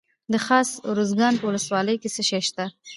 د 0.31 0.33
خاص 0.45 0.69
ارزګان 0.91 1.33
په 1.37 1.45
ولسوالۍ 1.49 1.95
کې 2.01 2.09
څه 2.15 2.21
شی 2.29 2.41
شته؟ 2.47 2.65